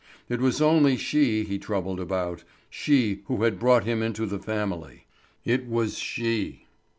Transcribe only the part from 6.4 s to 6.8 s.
was she!